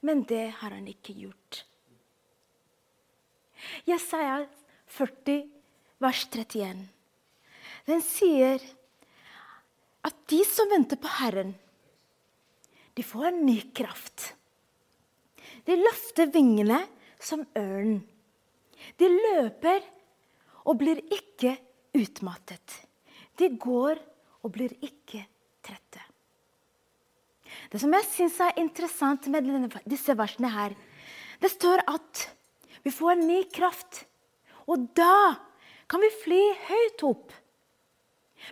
Men 0.00 0.24
det 0.28 0.48
har 0.60 0.74
han 0.74 0.88
ikke 0.88 1.14
gjort. 1.16 1.64
Jesaja 3.88 4.44
40, 4.86 5.44
vers 6.02 6.26
31. 6.32 6.84
Den 7.88 8.00
sier 8.04 8.62
at 10.04 10.16
de 10.30 10.40
som 10.48 10.70
venter 10.72 11.00
på 11.00 11.10
Herren, 11.20 11.52
de 12.94 13.02
får 13.02 13.30
en 13.30 13.44
ny 13.46 13.58
kraft. 13.74 14.32
De 15.64 15.76
løfter 15.80 16.30
vingene 16.32 16.80
som 17.20 17.44
ørnen. 17.58 18.02
De 19.00 19.08
løper 19.08 19.84
og 20.64 20.78
blir 20.80 21.00
ikke 21.12 21.56
utmattet. 21.96 22.80
De 23.38 23.48
går 23.60 24.00
og 24.44 24.52
blir 24.54 24.74
ikke 24.84 25.24
trette. 25.64 26.02
Det 27.72 27.80
som 27.80 27.92
jeg 27.96 28.06
syns 28.10 28.40
er 28.44 28.60
interessant 28.60 29.26
med 29.32 29.72
disse 29.88 30.14
versene 30.18 30.50
her, 30.52 30.74
det 31.40 31.50
står 31.52 31.82
at 31.90 32.26
vi 32.84 32.92
får 32.92 33.14
en 33.14 33.26
ny 33.28 33.40
kraft. 33.52 34.04
Og 34.68 34.90
da 34.96 35.34
kan 35.90 36.02
vi 36.02 36.12
fly 36.22 36.42
høyt 36.68 37.04
opp. 37.08 37.32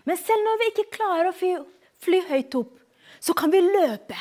Men 0.04 0.18
selv 0.20 0.44
når 0.46 0.60
vi 0.60 0.68
ikke 0.72 0.92
klarer 0.96 1.30
å 1.30 1.36
fly, 1.36 1.52
fly 2.02 2.22
høyt 2.30 2.56
opp, 2.58 2.78
så 3.22 3.34
kan 3.38 3.52
vi 3.52 3.60
løpe. 3.62 4.18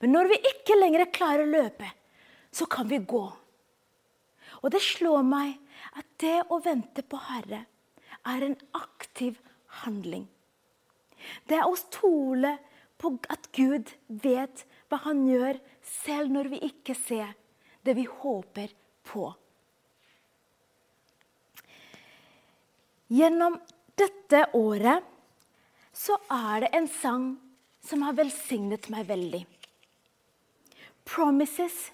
Men 0.00 0.14
når 0.16 0.32
vi 0.32 0.40
ikke 0.52 0.78
lenger 0.78 1.10
klarer 1.14 1.44
å 1.44 1.52
løpe, 1.52 1.88
så 2.52 2.66
kan 2.70 2.88
vi 2.90 2.98
gå. 2.98 3.24
Og 4.62 4.70
det 4.70 4.82
slår 4.84 5.24
meg 5.26 5.56
at 5.98 6.08
det 6.22 6.38
å 6.52 6.60
vente 6.62 7.02
på 7.02 7.18
Herre 7.28 7.64
er 8.28 8.44
en 8.46 8.56
aktiv 8.78 9.38
handling. 9.82 10.26
Det 11.46 11.58
er 11.58 11.68
å 11.68 11.78
stole 11.78 12.56
på 12.98 13.14
at 13.30 13.48
Gud 13.54 13.90
vet 14.22 14.64
hva 14.90 15.00
han 15.06 15.24
gjør, 15.26 15.58
selv 15.82 16.34
når 16.34 16.50
vi 16.52 16.62
ikke 16.68 16.94
ser 16.98 17.32
det 17.82 17.96
vi 17.98 18.06
håper 18.06 18.70
på. 19.08 19.26
Gjennom 23.12 23.58
dette 23.98 24.44
året 24.56 25.04
så 25.92 26.16
er 26.32 26.64
det 26.64 26.70
en 26.76 26.88
sang 26.88 27.26
som 27.84 28.02
har 28.06 28.16
velsignet 28.16 28.88
meg 28.92 29.08
veldig. 29.10 29.44
'Promises' 31.04 31.90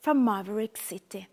fra 0.00 0.14
Maverick 0.14 0.76
City. 0.76 1.26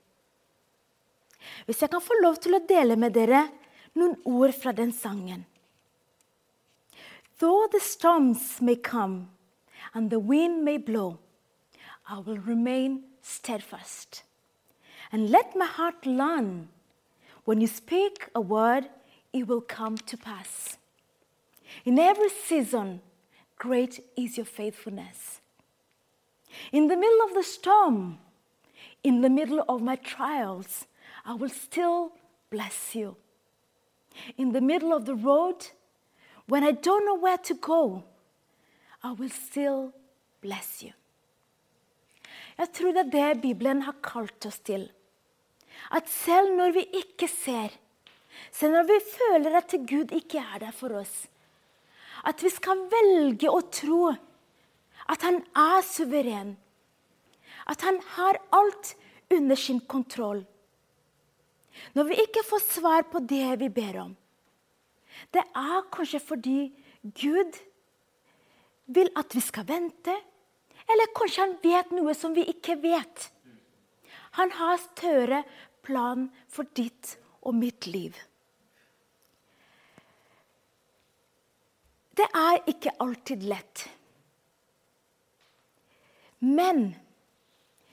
Hvis 1.65 1.81
jeg 1.81 1.89
kan 1.89 2.01
få 2.01 2.17
lov 2.21 2.37
til 2.41 2.55
å 2.55 2.65
dele 2.67 2.95
med 2.95 3.13
dere 3.13 3.47
noen 3.95 4.15
ord 4.25 4.53
fra 4.53 4.71
den 4.71 4.91
sangen. 4.93 5.45
Though 7.39 7.67
the 7.71 7.79
storms 7.79 8.61
may 8.61 8.75
come 8.75 9.29
and 9.93 10.09
the 10.09 10.19
wind 10.19 10.63
may 10.63 10.77
blow, 10.77 11.19
I 12.07 12.19
will 12.19 12.39
remain 12.39 13.03
steadfast. 13.21 14.23
And 15.11 15.29
let 15.29 15.55
my 15.55 15.65
heart 15.65 16.05
learn 16.05 16.69
when 17.45 17.61
you 17.61 17.67
speak 17.67 18.29
a 18.33 18.41
word, 18.41 18.89
it 19.35 19.49
will 19.49 19.61
come 19.61 19.97
to 19.97 20.15
pass. 20.15 20.77
In 21.83 21.99
every 21.99 22.29
season, 22.29 23.01
great 23.57 23.99
is 24.15 24.37
your 24.37 24.45
faithfulness. 24.45 25.41
In 26.71 26.87
the 26.87 26.95
middle 26.95 27.21
of 27.27 27.33
the 27.33 27.43
storm, 27.43 28.17
in 29.03 29.19
the 29.19 29.29
middle 29.29 29.61
of 29.67 29.81
my 29.81 29.97
trials, 29.97 30.87
I 31.25 31.33
will 31.33 31.49
still 31.49 32.13
bless 32.49 32.95
you. 32.95 33.17
In 34.37 34.53
the 34.53 34.61
middle 34.61 34.93
of 34.93 35.03
the 35.05 35.15
road, 35.15 35.67
when 36.47 36.63
I 36.63 36.71
don't 36.71 37.05
know 37.05 37.15
where 37.15 37.37
to 37.37 37.55
go, 37.55 38.05
I 39.03 39.11
will 39.11 39.29
still 39.29 39.91
bless 40.41 40.81
you. 40.81 40.93
Jeg 42.57 42.71
tror 42.71 42.91
det 42.91 43.15
er 43.19 43.33
det 43.33 43.41
Bibelen 43.41 43.81
har 43.81 43.95
kalt 44.03 44.45
oss 44.45 44.59
til. 44.59 44.91
At 45.91 46.07
selv 46.09 46.55
når 46.55 46.71
vi 46.71 46.85
ikke 46.93 47.27
ser, 47.27 47.69
selv 48.51 48.77
når 48.77 48.87
vi 48.89 48.99
føler 49.11 49.57
at 49.59 49.75
Gud 49.89 50.13
ikke 50.15 50.41
er 50.41 50.61
der 50.65 50.75
for 50.75 50.95
oss, 50.99 51.25
at 52.25 52.41
vi 52.41 52.49
skal 52.53 52.87
velge 52.91 53.51
å 53.51 53.61
tro 53.73 54.09
at 55.11 55.25
han 55.25 55.41
er 55.53 55.83
suveren. 55.85 56.55
At 57.69 57.81
han 57.85 57.99
har 58.15 58.39
alt 58.53 58.93
under 59.33 59.57
sin 59.57 59.81
kontroll. 59.89 60.43
Når 61.93 62.09
vi 62.09 62.21
ikke 62.23 62.45
får 62.45 62.63
svar 62.65 63.05
på 63.11 63.21
det 63.25 63.59
vi 63.61 63.69
ber 63.73 63.99
om, 64.05 64.13
det 65.33 65.43
er 65.43 65.89
kanskje 65.93 66.21
fordi 66.23 66.59
Gud 67.03 67.57
vil 68.95 69.09
at 69.17 69.35
vi 69.35 69.43
skal 69.43 69.67
vente. 69.67 70.15
Eller 70.85 71.13
kanskje 71.17 71.45
han 71.45 71.55
vet 71.63 71.93
noe 71.95 72.13
som 72.17 72.35
vi 72.35 72.45
ikke 72.51 72.77
vet. 72.83 73.29
Han 74.37 74.51
har 74.57 74.81
større 74.81 75.43
plan 75.85 76.27
for 76.51 76.67
ditt 76.77 77.15
og 77.45 77.55
mitt 77.55 77.87
liv. 77.87 78.15
Det 82.15 82.27
er 82.31 82.61
ikke 82.71 82.93
alltid 83.03 83.43
lett. 83.47 83.85
Men 86.39 86.93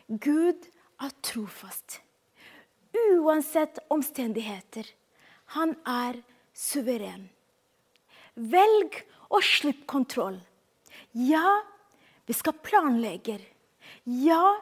Gud 0.06 0.68
er 1.02 1.14
trofast. 1.24 2.00
Uansett 2.92 3.80
omstendigheter. 3.90 4.86
Han 5.56 5.74
er 5.88 6.20
suveren. 6.54 7.26
Velg 8.34 8.98
å 9.32 9.40
slippe 9.44 9.88
kontroll. 9.90 10.38
Ja, 11.12 11.60
vi 12.28 12.36
skal 12.36 12.56
planlegge. 12.64 13.38
Ja, 14.04 14.60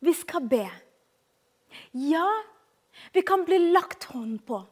vi 0.00 0.14
skal 0.16 0.48
be. 0.50 0.64
Ja, 1.92 2.26
vi 3.12 3.22
kan 3.22 3.44
bli 3.44 3.58
lagt 3.72 4.04
hånd 4.12 4.44
på. 4.46 4.62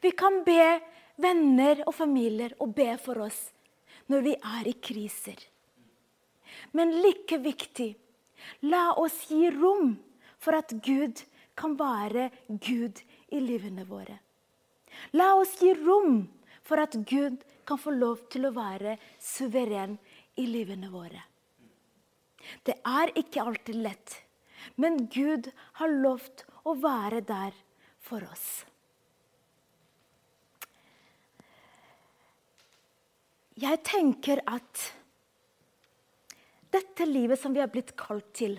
Vi 0.00 0.10
kan 0.10 0.42
be 0.46 0.80
venner 1.22 1.82
og 1.86 1.94
familier 1.94 2.54
å 2.60 2.68
be 2.70 2.94
for 3.00 3.24
oss 3.26 3.40
når 4.10 4.24
vi 4.26 4.34
er 4.36 4.68
i 4.68 4.76
kriser. 4.82 5.38
Men 6.76 6.94
like 7.02 7.38
viktig 7.42 7.92
la 8.68 8.92
oss 8.98 9.24
gi 9.30 9.50
rom 9.54 9.96
for 10.42 10.58
at 10.58 10.74
Gud 10.84 11.22
kan 11.58 11.76
være 11.78 12.30
Gud 12.48 13.00
i 13.32 13.40
livene 13.40 13.84
våre. 13.88 14.18
La 15.16 15.32
oss 15.38 15.54
gi 15.60 15.72
rom 15.78 16.24
for 16.62 16.82
at 16.82 16.96
Gud 17.08 17.42
kan 17.68 17.78
få 17.78 17.94
lov 17.94 18.26
til 18.32 18.48
å 18.48 18.54
være 18.56 18.96
suveren 19.22 19.96
i 20.40 20.46
livene 20.48 20.90
våre. 20.92 21.22
Det 22.66 22.78
er 22.82 23.12
ikke 23.18 23.44
alltid 23.44 23.78
lett, 23.84 24.16
men 24.76 25.06
Gud 25.12 25.50
har 25.78 25.92
lovt 26.02 26.44
å 26.68 26.74
være 26.78 27.22
der 27.26 27.56
for 28.02 28.24
oss. 28.26 28.48
Jeg 33.62 33.82
tenker 33.84 34.40
at 34.48 34.84
dette 36.72 37.06
livet 37.06 37.38
som 37.40 37.52
vi 37.52 37.60
har 37.60 37.70
blitt 37.70 37.92
kalt 38.00 38.30
til 38.34 38.56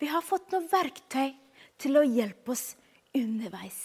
Vi 0.00 0.08
har 0.08 0.22
fått 0.22 0.52
noen 0.52 0.68
verktøy 0.68 1.32
til 1.80 1.96
å 1.96 2.04
hjelpe 2.04 2.52
oss 2.52 2.74
underveis. 3.16 3.78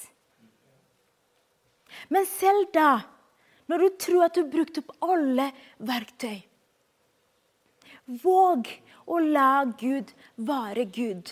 Men 2.11 2.27
selv 2.27 2.69
da, 2.75 2.99
når 3.71 3.81
du 3.81 3.87
tror 4.03 4.25
at 4.27 4.35
du 4.35 4.43
har 4.43 4.51
brukt 4.51 4.81
opp 4.83 4.91
alle 5.07 5.47
verktøy 5.79 6.43
Våg 8.05 8.67
å 9.09 9.17
la 9.17 9.65
Gud 9.79 10.11
være 10.37 10.85
Gud. 10.93 11.31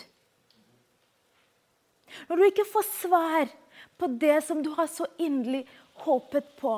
Når 2.28 2.36
du 2.36 2.44
ikke 2.48 2.68
får 2.68 2.86
svar 3.00 3.48
på 3.98 4.08
det 4.20 4.38
som 4.46 4.62
du 4.62 4.70
har 4.76 4.88
så 4.90 5.06
inderlig 5.18 5.64
håpet 6.04 6.54
på. 6.60 6.76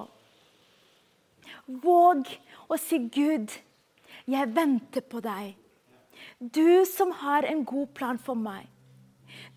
Våg 1.66 2.27
å 2.68 2.79
si, 2.81 2.99
'Gud, 2.99 3.53
jeg 4.27 4.55
venter 4.55 5.05
på 5.05 5.22
deg.' 5.22 5.55
Du 6.40 6.85
som 6.88 7.12
har 7.12 7.44
en 7.44 7.64
god 7.64 7.92
plan 7.94 8.18
for 8.18 8.35
meg. 8.35 8.66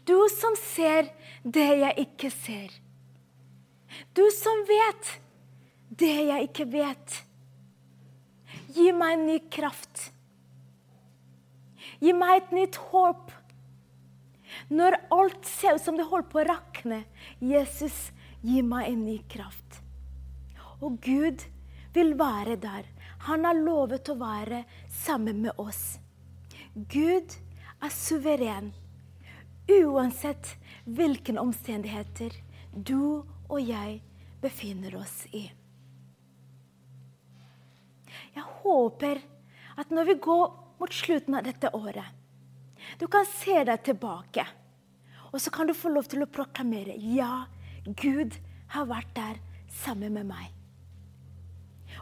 Du 0.05 0.27
som 0.29 0.55
ser 0.59 1.09
det 1.43 1.69
jeg 1.81 2.05
ikke 2.05 2.29
ser. 2.33 2.69
Du 4.13 4.23
som 4.35 4.63
vet 4.67 5.19
det 5.89 6.15
jeg 6.29 6.49
ikke 6.49 6.67
vet. 6.71 7.17
Gi 8.75 8.91
meg 8.93 9.17
en 9.17 9.25
ny 9.27 9.37
kraft. 9.51 10.09
Gi 11.99 12.13
meg 12.15 12.43
et 12.43 12.55
nytt 12.55 12.79
håp. 12.91 13.31
Når 14.69 14.97
alt 15.13 15.45
ser 15.49 15.77
ut 15.77 15.83
som 15.83 15.97
det 15.97 16.05
holder 16.09 16.29
på 16.29 16.41
å 16.41 16.47
rakne, 16.49 17.03
Jesus, 17.41 18.11
gi 18.45 18.61
meg 18.61 18.91
en 18.91 19.05
ny 19.07 19.17
kraft. 19.31 19.81
Og 20.79 20.99
Gud 21.03 21.43
vil 21.95 22.13
være 22.19 22.55
der. 22.61 22.85
Han 23.27 23.47
har 23.47 23.57
lovet 23.57 24.11
å 24.13 24.19
være 24.19 24.63
sammen 24.93 25.41
med 25.43 25.57
oss. 25.59 25.97
Gud 26.73 27.33
er 27.81 27.91
suveren, 27.93 28.69
uansett 29.69 30.53
hvilke 30.85 31.35
omstendigheter 31.41 32.37
du 32.73 33.25
og 33.49 33.59
jeg 33.59 33.99
befinner 34.41 34.95
oss 35.01 35.23
i. 35.33 35.49
Jeg 38.35 38.45
håper 38.61 39.19
at 39.79 39.91
når 39.91 40.11
vi 40.11 40.17
går 40.23 40.47
mot 40.79 40.93
slutten 40.93 41.35
av 41.39 41.45
dette 41.47 41.71
året, 41.75 42.05
du 42.99 43.07
kan 43.11 43.25
se 43.27 43.57
deg 43.67 43.83
tilbake. 43.83 44.45
Og 45.33 45.41
så 45.41 45.51
kan 45.53 45.69
du 45.69 45.75
få 45.77 45.91
lov 45.93 46.07
til 46.09 46.23
å 46.25 46.29
proklamere 46.29 46.95
ja, 46.97 47.45
Gud 47.85 48.37
har 48.73 48.89
vært 48.89 49.11
der 49.17 49.41
sammen 49.81 50.15
med 50.17 50.29
meg. 50.29 50.49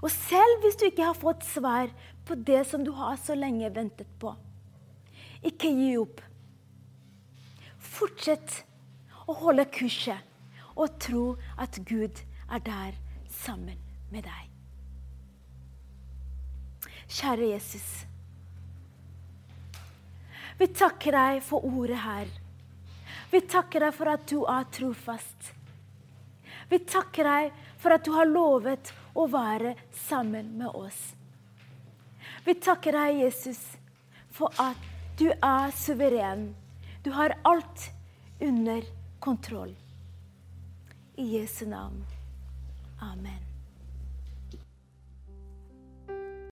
Og 0.04 0.12
selv 0.13 0.63
hvis 0.63 0.78
du 0.80 0.88
ikke 0.88 1.10
har 1.10 1.18
fått 1.18 1.46
svar 1.48 1.92
på 2.28 2.38
det 2.48 2.63
som 2.70 2.84
du 2.86 2.92
har 2.96 3.18
så 3.22 3.36
lenge 3.38 3.72
ventet 3.74 4.10
på, 4.20 4.36
Ikke 5.46 5.70
gi 5.70 5.92
opp. 6.02 6.22
Fortsett 7.78 8.63
å 9.30 9.36
holde 9.38 9.68
kurset 9.70 10.18
og 10.74 10.98
tro 11.00 11.26
at 11.62 11.78
Gud 11.86 12.24
er 12.50 12.63
der 12.66 12.98
sammen 13.30 13.78
med 14.12 14.26
deg. 14.26 14.50
Kjære 17.08 17.52
Jesus. 17.54 17.88
Vi 20.58 20.68
takker 20.74 21.13
deg 21.13 21.44
for 21.46 21.63
ordet 21.70 22.02
her. 22.02 22.34
Vi 23.32 23.41
takker 23.49 23.88
deg 23.88 23.95
for 23.95 24.12
at 24.12 24.25
du 24.30 24.41
er 24.47 24.67
trofast. 24.73 25.53
Vi 26.69 26.80
takker 26.84 27.27
deg 27.27 27.63
for 27.80 27.95
at 27.95 28.06
du 28.06 28.12
har 28.15 28.27
lovet 28.30 28.91
å 29.17 29.27
være 29.32 29.75
sammen 30.08 30.53
med 30.60 30.75
oss. 30.75 30.99
Vi 32.45 32.56
takker 32.63 32.95
deg, 32.95 33.23
Jesus, 33.23 33.60
for 34.32 34.53
at 34.62 34.80
du 35.19 35.27
er 35.32 35.73
suveren. 35.75 36.51
Du 37.03 37.12
har 37.15 37.36
alt 37.47 37.89
under 38.43 38.86
kontroll. 39.19 39.75
I 41.17 41.25
Jesu 41.39 41.65
navn. 41.65 42.06
Amen. 43.01 43.47